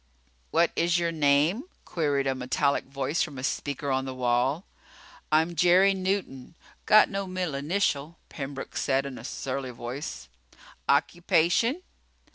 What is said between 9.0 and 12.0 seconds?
in a surly voice. "Occupation?"